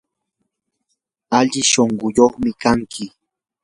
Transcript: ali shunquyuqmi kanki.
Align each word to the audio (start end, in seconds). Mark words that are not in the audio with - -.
ali 1.37 1.61
shunquyuqmi 1.71 2.51
kanki. 2.61 3.05